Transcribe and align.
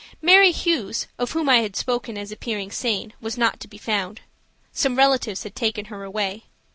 Mary 0.19 0.49
Hughes, 0.51 1.05
of 1.19 1.33
whom 1.33 1.47
I 1.47 1.57
had 1.57 1.75
spoken 1.75 2.17
as 2.17 2.31
appearing 2.31 2.71
sane, 2.71 3.13
was 3.21 3.37
not 3.37 3.59
to 3.59 3.67
be 3.67 3.77
found. 3.77 4.21
Some 4.73 4.95
relatives 4.95 5.43
had 5.43 5.55
taken 5.55 5.85
her 5.93 6.03
away. 6.03 6.45